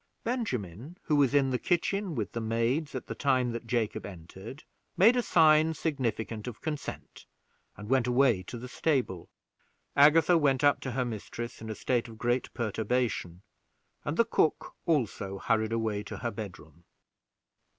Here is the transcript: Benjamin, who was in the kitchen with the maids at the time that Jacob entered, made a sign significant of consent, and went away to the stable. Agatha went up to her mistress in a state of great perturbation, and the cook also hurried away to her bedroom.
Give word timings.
Benjamin, 0.23 0.97
who 1.03 1.15
was 1.15 1.35
in 1.35 1.51
the 1.51 1.59
kitchen 1.59 2.15
with 2.15 2.31
the 2.31 2.41
maids 2.41 2.95
at 2.95 3.05
the 3.05 3.13
time 3.13 3.51
that 3.51 3.67
Jacob 3.67 4.03
entered, 4.03 4.63
made 4.97 5.15
a 5.15 5.21
sign 5.21 5.75
significant 5.75 6.47
of 6.47 6.59
consent, 6.59 7.27
and 7.77 7.87
went 7.87 8.07
away 8.07 8.41
to 8.41 8.57
the 8.57 8.67
stable. 8.67 9.29
Agatha 9.95 10.39
went 10.39 10.63
up 10.63 10.79
to 10.81 10.91
her 10.93 11.05
mistress 11.05 11.61
in 11.61 11.69
a 11.69 11.75
state 11.75 12.07
of 12.07 12.17
great 12.17 12.51
perturbation, 12.55 13.43
and 14.03 14.17
the 14.17 14.25
cook 14.25 14.73
also 14.87 15.37
hurried 15.37 15.71
away 15.71 16.01
to 16.01 16.17
her 16.17 16.31
bedroom. 16.31 16.83